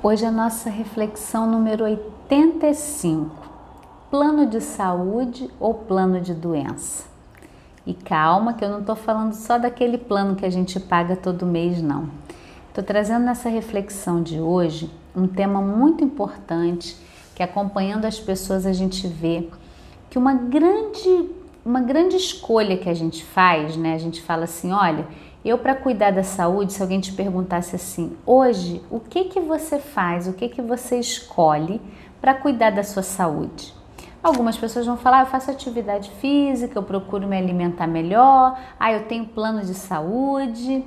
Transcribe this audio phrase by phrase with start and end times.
[0.00, 3.34] Hoje a nossa reflexão número 85.
[4.08, 7.04] Plano de saúde ou plano de doença?
[7.84, 11.44] E calma que eu não estou falando só daquele plano que a gente paga todo
[11.44, 12.08] mês, não.
[12.68, 16.96] Estou trazendo nessa reflexão de hoje um tema muito importante
[17.34, 19.48] que acompanhando as pessoas a gente vê
[20.08, 21.28] que uma grande,
[21.66, 23.94] uma grande escolha que a gente faz, né?
[23.94, 25.08] A gente fala assim, olha,
[25.48, 29.78] eu, para cuidar da saúde, se alguém te perguntasse assim, hoje, o que que você
[29.78, 31.80] faz, o que que você escolhe
[32.20, 33.72] para cuidar da sua saúde?
[34.22, 38.92] Algumas pessoas vão falar, ah, eu faço atividade física, eu procuro me alimentar melhor, ah,
[38.92, 40.84] eu tenho plano de saúde.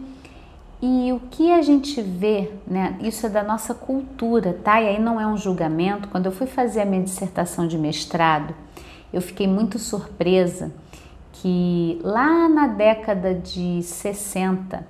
[0.81, 2.97] E o que a gente vê, né?
[2.99, 4.81] Isso é da nossa cultura, tá?
[4.81, 6.07] E aí não é um julgamento.
[6.07, 8.53] Quando eu fui fazer a minha dissertação de mestrado,
[9.13, 10.71] eu fiquei muito surpresa
[11.33, 14.85] que lá na década de 60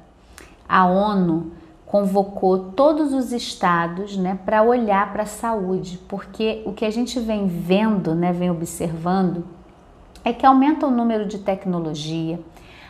[0.67, 1.51] a ONU
[1.85, 7.19] convocou todos os estados né, para olhar para a saúde, porque o que a gente
[7.19, 9.43] vem vendo, né, vem observando,
[10.23, 12.39] é que aumenta o número de tecnologia,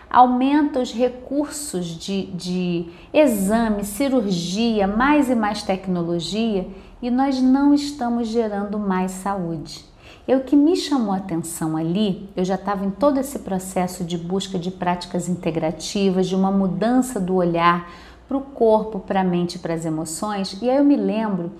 [0.07, 6.67] aumenta os recursos de, de exame, cirurgia, mais e mais tecnologia
[7.01, 9.90] e nós não estamos gerando mais saúde.
[10.27, 14.03] E o que me chamou a atenção ali, eu já estava em todo esse processo
[14.03, 17.89] de busca de práticas integrativas, de uma mudança do olhar
[18.27, 21.51] para o corpo, para a mente, para as emoções, e aí eu me lembro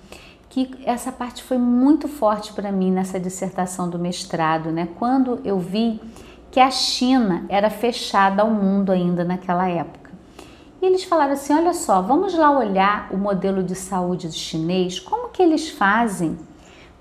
[0.48, 4.88] que essa parte foi muito forte para mim nessa dissertação do mestrado, né?
[4.98, 6.00] Quando eu vi
[6.50, 10.10] que a China era fechada ao mundo ainda naquela época.
[10.80, 15.30] E eles falaram assim: olha só, vamos lá olhar o modelo de saúde chinês, como
[15.30, 16.36] que eles fazem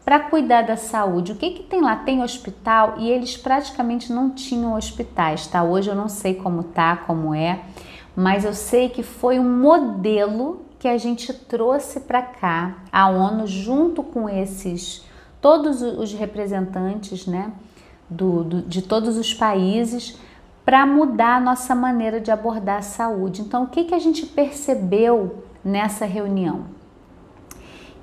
[0.04, 1.32] para cuidar da saúde.
[1.32, 1.96] O que, que tem lá?
[1.96, 5.64] Tem hospital e eles praticamente não tinham hospitais, tá?
[5.64, 7.62] Hoje eu não sei como tá, como é,
[8.16, 13.46] mas eu sei que foi um modelo que a gente trouxe para cá, a ONU,
[13.46, 15.06] junto com esses,
[15.40, 17.52] todos os representantes, né,
[18.10, 20.18] do, do de todos os países,
[20.66, 23.42] para mudar a nossa maneira de abordar a saúde.
[23.42, 26.66] Então, o que, que a gente percebeu nessa reunião?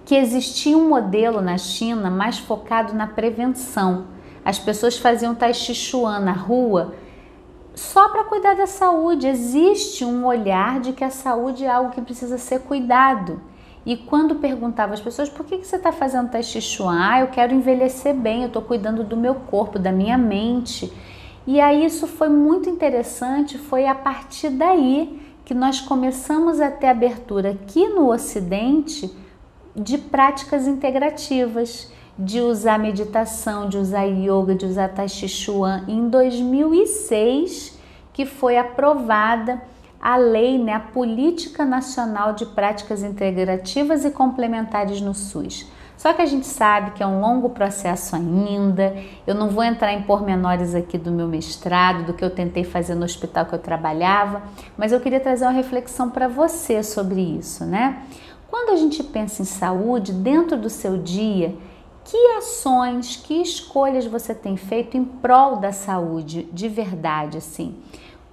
[0.08, 4.06] Que existia um modelo na China mais focado na prevenção.
[4.42, 6.94] As pessoas faziam Tai Chi Chuan na rua
[7.74, 9.26] só para cuidar da saúde.
[9.26, 13.42] Existe um olhar de que a saúde é algo que precisa ser cuidado.
[13.84, 17.20] E quando perguntava às pessoas por que, que você está fazendo Tai Chi Chuan, ah,
[17.20, 20.90] eu quero envelhecer bem, eu estou cuidando do meu corpo, da minha mente.
[21.46, 26.86] E aí isso foi muito interessante, foi a partir daí que nós começamos a ter
[26.86, 29.27] abertura aqui no Ocidente
[29.78, 35.84] de práticas integrativas, de usar meditação, de usar yoga, de usar tai chi chuan.
[35.86, 37.78] Em 2006,
[38.12, 39.62] que foi aprovada
[40.00, 45.66] a lei, né, a Política Nacional de Práticas Integrativas e Complementares no SUS.
[45.96, 48.96] Só que a gente sabe que é um longo processo ainda.
[49.26, 52.94] Eu não vou entrar em pormenores aqui do meu mestrado, do que eu tentei fazer
[52.94, 54.42] no hospital que eu trabalhava,
[54.76, 58.02] mas eu queria trazer uma reflexão para você sobre isso, né?
[58.50, 61.54] Quando a gente pensa em saúde, dentro do seu dia,
[62.04, 67.76] que ações, que escolhas você tem feito em prol da saúde de verdade, assim?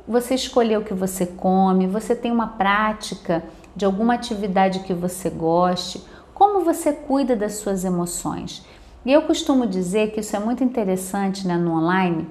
[0.08, 3.44] Você escolheu o que você come, você tem uma prática
[3.76, 6.02] de alguma atividade que você goste,
[6.34, 8.66] como você cuida das suas emoções.
[9.06, 12.28] E eu costumo dizer que isso é muito interessante né, no online,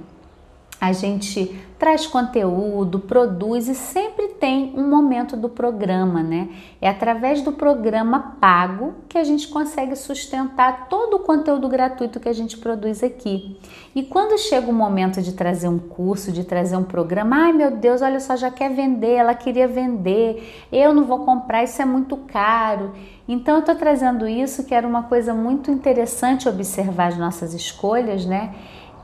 [0.81, 4.13] a gente traz conteúdo, produz e sempre
[4.44, 6.50] tem um momento do programa, né?
[6.78, 12.28] É através do programa pago que a gente consegue sustentar todo o conteúdo gratuito que
[12.28, 13.59] a gente produz aqui.
[13.94, 17.71] E quando chega o momento de trazer um curso, de trazer um programa, ai meu
[17.71, 21.87] Deus, olha só, já quer vender, ela queria vender, eu não vou comprar, isso é
[21.87, 22.93] muito caro.
[23.26, 28.26] Então eu estou trazendo isso que era uma coisa muito interessante observar as nossas escolhas,
[28.26, 28.53] né?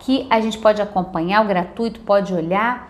[0.01, 2.90] que a gente pode acompanhar, o gratuito pode olhar.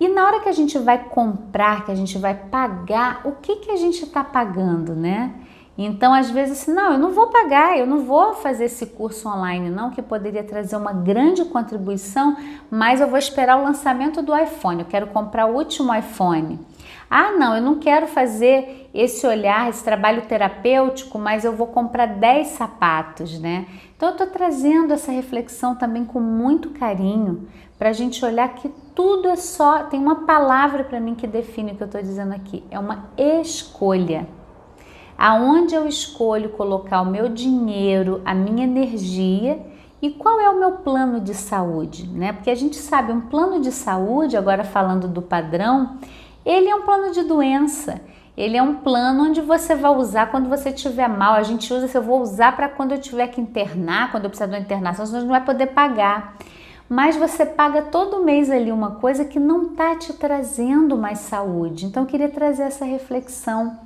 [0.00, 3.56] E na hora que a gente vai comprar, que a gente vai pagar, o que,
[3.56, 5.30] que a gente está pagando, né?
[5.76, 9.28] Então, às vezes, assim, não, eu não vou pagar, eu não vou fazer esse curso
[9.28, 12.36] online, não, que poderia trazer uma grande contribuição,
[12.70, 16.58] mas eu vou esperar o lançamento do iPhone, eu quero comprar o último iPhone.
[17.10, 22.06] Ah, não, eu não quero fazer esse olhar, esse trabalho terapêutico, mas eu vou comprar
[22.06, 23.66] 10 sapatos, né?
[24.00, 27.46] Então eu estou trazendo essa reflexão também com muito carinho
[27.78, 29.82] para a gente olhar que tudo é só.
[29.82, 33.10] Tem uma palavra para mim que define o que eu estou dizendo aqui: é uma
[33.18, 34.26] escolha.
[35.18, 39.60] Aonde eu escolho colocar o meu dinheiro, a minha energia
[40.00, 42.32] e qual é o meu plano de saúde, né?
[42.32, 45.98] Porque a gente sabe, um plano de saúde, agora falando do padrão,
[46.42, 48.00] ele é um plano de doença.
[48.36, 51.34] Ele é um plano onde você vai usar quando você estiver mal.
[51.34, 54.30] A gente usa, se eu vou usar para quando eu tiver que internar, quando eu
[54.30, 56.36] precisar de uma internação, senão não vai poder pagar.
[56.88, 61.86] Mas você paga todo mês ali uma coisa que não está te trazendo mais saúde.
[61.86, 63.78] Então eu queria trazer essa reflexão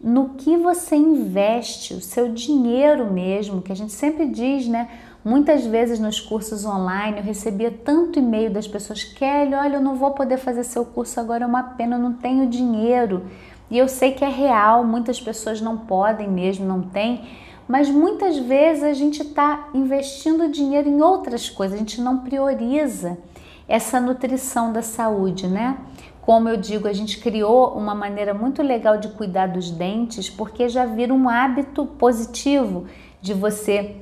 [0.00, 4.88] no que você investe, o seu dinheiro mesmo, que a gente sempre diz, né?
[5.24, 9.96] Muitas vezes nos cursos online eu recebia tanto e-mail das pessoas: Kelly, olha, eu não
[9.96, 13.24] vou poder fazer seu curso agora, é uma pena, eu não tenho dinheiro.
[13.70, 17.24] E eu sei que é real, muitas pessoas não podem mesmo, não têm,
[17.66, 23.16] mas muitas vezes a gente está investindo dinheiro em outras coisas, a gente não prioriza
[23.66, 25.78] essa nutrição da saúde, né?
[26.20, 30.68] Como eu digo, a gente criou uma maneira muito legal de cuidar dos dentes, porque
[30.68, 32.86] já vira um hábito positivo
[33.20, 33.96] de você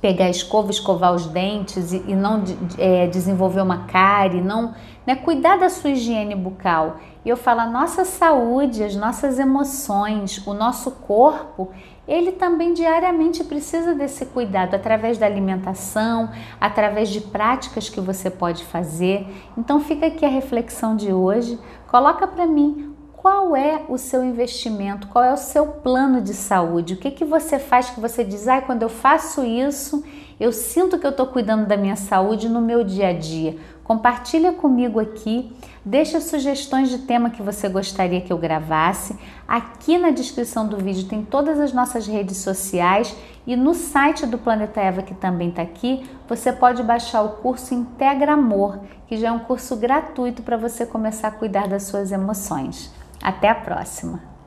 [0.00, 2.42] pegar a escova, escovar os dentes e, e não
[2.78, 4.74] é, desenvolver uma cárie, não
[5.06, 6.96] né, cuidar da sua higiene bucal.
[7.24, 11.70] E eu falo, a nossa saúde, as nossas emoções, o nosso corpo,
[12.06, 16.30] ele também diariamente precisa desse cuidado através da alimentação,
[16.60, 19.26] através de práticas que você pode fazer.
[19.56, 21.58] Então fica aqui a reflexão de hoje.
[21.86, 22.87] Coloca para mim
[23.20, 27.24] qual é o seu investimento, qual é o seu plano de saúde, o que, que
[27.24, 30.04] você faz que você diz, ah, quando eu faço isso,
[30.38, 33.56] eu sinto que eu estou cuidando da minha saúde no meu dia a dia.
[33.82, 35.52] Compartilha comigo aqui,
[35.84, 39.18] deixa sugestões de tema que você gostaria que eu gravasse.
[39.48, 44.38] Aqui na descrição do vídeo tem todas as nossas redes sociais e no site do
[44.38, 48.78] Planeta Eva, que também está aqui, você pode baixar o curso Integra Amor,
[49.08, 52.96] que já é um curso gratuito para você começar a cuidar das suas emoções.
[53.22, 54.37] Até a próxima!